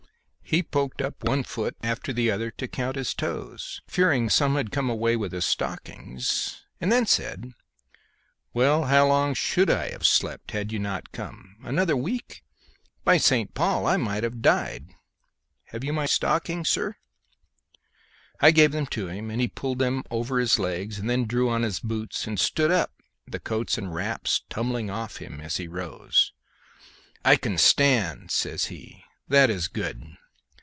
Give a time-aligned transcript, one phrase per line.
[0.43, 4.69] He poked up one foot after the other to count his toes, fearing some had
[4.69, 7.53] come away with his stockings, and then said,
[8.53, 11.55] "Well, and how long should I have slept had you not come?
[11.63, 12.43] Another week!
[13.05, 13.53] By St.
[13.53, 14.89] Paul, I might have died.
[15.67, 16.97] Have you my stockings, sir?"
[18.41, 21.49] I gave them to him, and he pulled them over his legs and then drew
[21.49, 22.91] on his boots and stood up,
[23.25, 26.33] the coats and wraps tumbling off him as he rose.
[27.23, 29.05] "I can stand," says he.
[29.29, 30.17] "That is good."